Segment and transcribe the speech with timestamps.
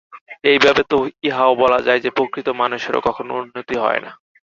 [0.43, 0.97] এইভাবে তো
[1.23, 4.11] ইহাও বলা যায় যে, প্রকৃত মানুষেরও কখনও উন্নতি হয় না।